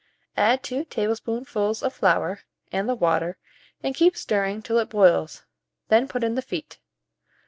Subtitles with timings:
[0.35, 2.39] Add 2 tablespoonfuls of flour
[2.71, 3.37] and the water,
[3.83, 5.45] and keep stirring till it boils;
[5.89, 6.79] then put in the feet.